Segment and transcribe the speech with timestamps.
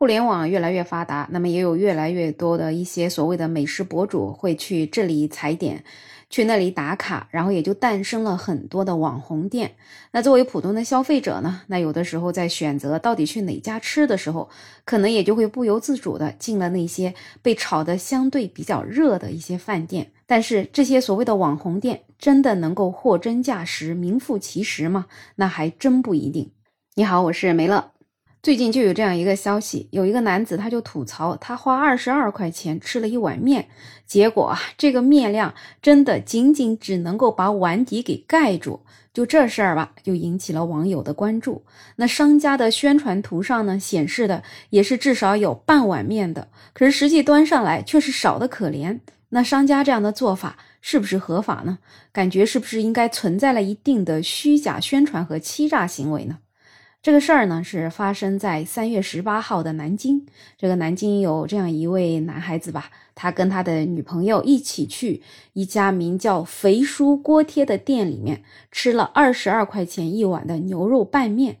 [0.00, 5.84] 互联网越来越发达，那么也有越来越多的一些所谓的美食博主会去这里踩点，
[6.30, 9.72] 去那里打卡，然后也就诞生了很多的网红店。
[10.12, 14.48] 那作为普通的消费者呢，那有的时候在选择到底去哪家吃的时候，
[14.86, 17.12] 可能也就会不由自主的进了那些
[17.42, 20.12] 被炒得相对比较热的一些饭店。
[20.26, 25.04] 但是这些所谓的网红店真的能够货真价实、名副其实吗？
[25.36, 26.52] 那还真不一定。
[26.94, 27.89] 你好，我是梅乐。
[28.42, 33.68] 最近就有这样一个消息，有一个男子他就吐槽，他花二十二块钱吃了一碗面，
[34.06, 38.80] 结果啊，这个面量真的仅仅只能够把碗底给盖住。
[39.12, 41.64] 就这事儿吧，就引起了网友的关注。
[41.96, 49.00] 那商家的宣传图上呢，显示的也是至少有半碗面的，可是实际端上来却是少的可怜。
[49.28, 51.80] 那商家这样的做法是不是合法呢？
[52.10, 56.38] 感觉是不是应该存在了一定的虚假宣传和欺诈行为呢？
[57.02, 60.26] 这个事儿呢，是发生在三月十八号的南京。
[60.58, 65.22] 这个南京有这样一位男孩子吧，他跟他的女朋友一起去
[65.54, 71.56] 一家名叫“肥叔锅贴”的店里面吃了二十二块钱一碗的牛肉拌面。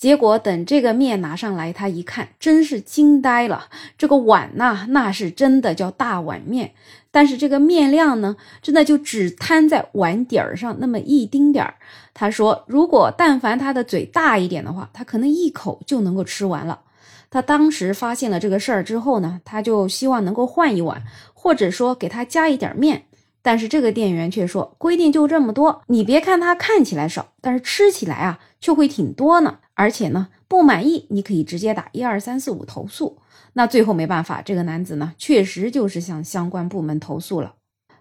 [0.00, 3.66] 结果等这个面拿上来，他一看，真是惊呆了。
[3.98, 6.72] 这个碗呐，那是真的叫大碗面，
[7.10, 11.74] 但是这个面量呢，真的就只摊在碗底儿上那么一丁点儿。
[12.14, 16.80] 他说，如果但凡他的嘴大一点的话，他可能一口就能够吃完了。
[17.28, 21.02] 他当时发现了这个事儿之后呢，他就希望能够换一碗，
[21.34, 23.04] 或者说给他加一点面。
[23.42, 25.82] 但是这个店员却说，规定就这么多。
[25.88, 29.58] 你别看它看起来少，但是吃起来啊，却会挺多呢。
[29.80, 33.16] 而且呢，不满意你可以直接打一二三四五投诉。
[33.54, 37.54] 那最后没办法，这个男子呢，确实就是向相关部门投诉了。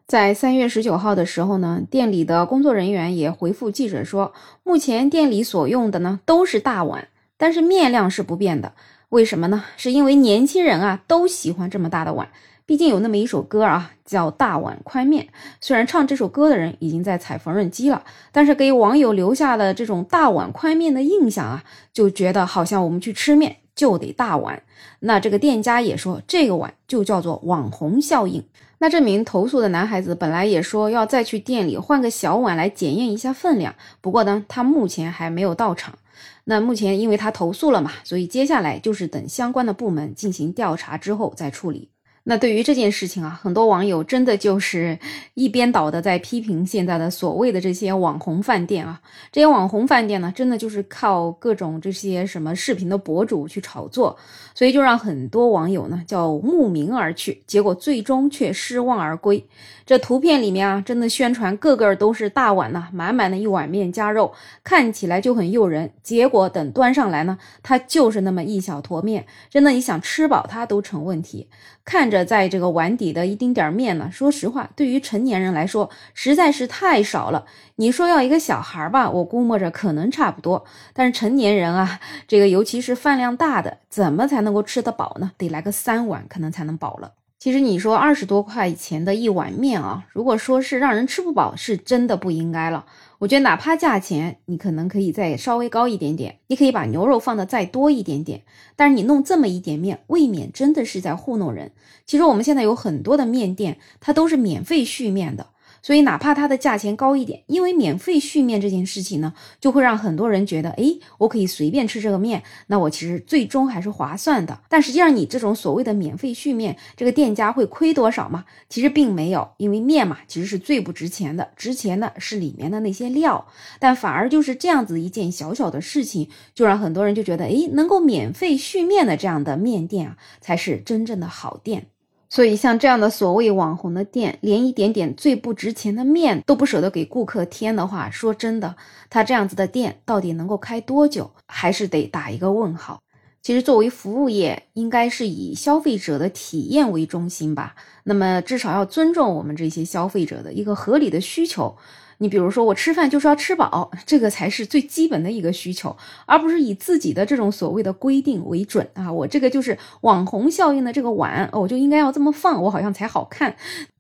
[0.06, 7.08] 在三月十九号的时候呢，店里的工作人员也回复记者说，目前店里所用的呢都是大碗，
[7.38, 8.74] 但是面量是不变的。
[9.08, 9.64] 为什么呢？
[9.78, 12.28] 是因为年轻人啊都喜欢这么大的碗。
[12.70, 15.26] 毕竟有那么一首歌啊，叫《大碗宽面》。
[15.60, 24.62] 虽然唱这首歌的人已经在踩缝纫机了，但是给网友留下了这种大碗宽面的印象啊，就觉得好像我们去吃面就得大碗。
[25.00, 28.46] 那这个店家也说，这个碗就叫做网红效应。
[28.78, 35.98] 那这名投诉的男孩子本来也说要再去店里换个小碗来检验一下分量，不过呢，他目前还没有到场。
[36.44, 41.90] 那目前因为他投诉了嘛，所以接下来就是等相关的部门进行调查之后再处理。
[42.30, 44.96] 那对于这件事情啊，很多网友真的就是
[45.34, 49.02] 一边倒的在批评现在的所谓的这些网红饭店啊，
[49.32, 54.16] 这些网红饭店呢，真的就是靠各种这些什么视频的博主去炒作，
[54.54, 59.44] 所以就让很多网友呢叫慕名而去，结果最终却失望而归。
[59.88, 64.32] 这图片里面啊，真的宣传个个都是大碗呐，满满的一碗面加肉，
[64.64, 65.92] 看起来就很诱人。
[66.04, 71.48] 结果等端上来呢，它就是那么一小坨面，真的你想吃饱它都成问题。
[71.90, 77.48] 看着在这个碗底的一丁点面呢，说实话，对于成年人来说实在是太少了。
[77.78, 80.64] 你说要一个小孩吧，我估摸着可能差不多，
[80.94, 85.32] 但是成年人啊，这个尤其是饭量大的，怎么才能够吃得饱呢？
[85.36, 87.14] 得来个三碗可能才能饱了。
[87.40, 92.86] 其实你说二十多块钱的一碗面啊，如果说是让人吃不饱，是真的不应该了。
[93.18, 98.44] 我觉得哪怕价钱你可能可以再稍微高一点点，你可以把牛肉放的再多一点点，
[98.76, 101.72] 但是你弄这么一点面，未免真的是在糊弄人。
[102.06, 105.48] 其实我们现在有很多的面店，它都是免费续面的。
[105.82, 110.84] 所以，哪怕它的价钱高一点，因为免费续面这件事情呢，就会让很多人觉得，哎，
[111.18, 114.60] 我可以随便吃这个面，那我其实最终还是划算的。
[114.68, 118.46] 但实际上，你这种所谓的免费续面，这个店家会亏多少吗？
[118.68, 123.48] 其实并没有，因为面嘛，其实是最不值钱的，值钱的是里面的那些料。
[123.80, 131.88] 但反而就是这样子一件小小的事情，就让很多人就觉得，哎，能够免费续面的这样的面店啊，才是真正的好店。
[132.30, 138.76] 所以，像这样的所谓网红的店，连一点点最不值钱的面都不舍得给顾客添的话，说真的，
[139.10, 143.02] 他这样子的店到底能够开多久，还是得打一个问号。
[143.50, 147.74] 其实，作为服务业，应该是以消费者的体验为中心吧。
[148.04, 151.76] 那么，至少要尊重我们这些消费者的一个合理的需求。
[152.20, 155.98] 你比如说，我吃饭就是要吃饱，这个才是最基本的一个需求，
[156.28, 159.12] 而不是以自己的这种所谓的规定为准啊！
[159.12, 163.56] 我这个就是网红效应的这个碗，我就应该要这么放，我好像才好看。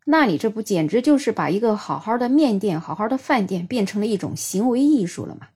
[0.05, 5.47] 那你这不简直就是把一个好好的面店、好好的饭店变成了一种行为艺术了吗？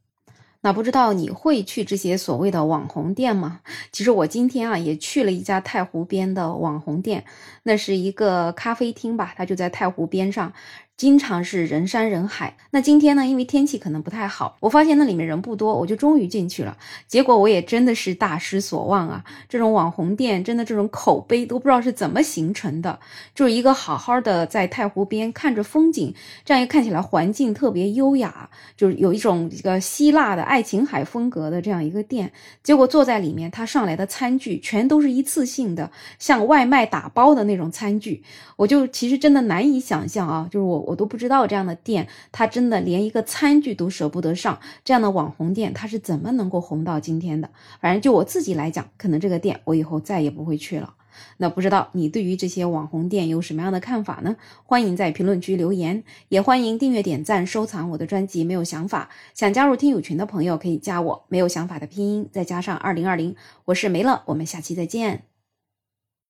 [0.64, 3.60] 那不知道你会去这些所谓的网红店吗？
[3.92, 7.26] 其实我今天啊也去了一家太湖边的网红店，
[7.64, 10.54] 那是一个咖啡厅吧，它就在太湖边上。
[10.96, 12.56] 经常是人山人海。
[12.72, 16.78] 那今天呢，因为天气可能不太好，我发现那里面人不多，我就终于进去了。
[17.08, 19.24] 结果我也真的是大失所望啊！
[19.50, 23.00] 这种网红店真的这种口碑都不知道是怎么形成的。
[23.34, 26.14] 就是一个好好的在太湖边看着风景，
[26.46, 32.32] 这样一看起来环境特别优雅，就是有一种一个希腊的爱琴海风格的这样一个店。
[32.62, 38.24] 结果坐在里面，他上来的餐具全都是一次性的，像外卖打包的那种餐具。
[38.56, 44.60] 我就其实真的难以想象啊，就是我我都不知道这样的店，他真的连一个餐具都舍不得上。
[44.84, 47.50] 这样的网红店，他是怎么能够红到今天的？
[47.82, 50.96] 反正就我自己来讲，可能这个店我以后再也不会去了。
[51.38, 54.36] 那不知道你对于这些网红店有什么样的看法呢？
[54.64, 58.44] 欢迎在评论区留言，也欢迎订阅、点赞、收藏我的专辑。
[58.44, 65.33] 没有想法，想加入听友群的朋友可以加我，没有想法的拼音再加上二零二零，我是梅乐，我们下期再见。